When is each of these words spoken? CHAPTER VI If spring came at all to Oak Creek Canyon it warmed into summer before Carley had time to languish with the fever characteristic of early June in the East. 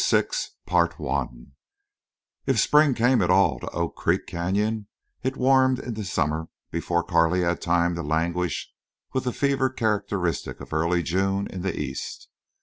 CHAPTER 0.03 0.35
VI 0.67 1.25
If 2.47 2.59
spring 2.59 2.95
came 2.95 3.21
at 3.21 3.29
all 3.29 3.59
to 3.59 3.69
Oak 3.69 3.95
Creek 3.95 4.25
Canyon 4.25 4.87
it 5.21 5.37
warmed 5.37 5.77
into 5.77 6.03
summer 6.03 6.47
before 6.71 7.03
Carley 7.03 7.41
had 7.41 7.61
time 7.61 7.93
to 7.93 8.01
languish 8.01 8.73
with 9.13 9.25
the 9.25 9.31
fever 9.31 9.69
characteristic 9.69 10.59
of 10.59 10.73
early 10.73 11.03
June 11.03 11.45
in 11.45 11.61
the 11.61 11.79
East. 11.79 12.29